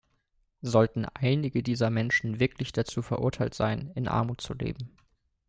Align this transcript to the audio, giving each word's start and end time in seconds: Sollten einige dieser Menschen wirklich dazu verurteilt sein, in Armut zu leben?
Sollten 0.63 1.05
einige 1.05 1.61
dieser 1.61 1.91
Menschen 1.91 2.39
wirklich 2.39 2.71
dazu 2.71 3.03
verurteilt 3.03 3.53
sein, 3.53 3.91
in 3.93 4.07
Armut 4.07 4.41
zu 4.41 4.55
leben? 4.55 4.97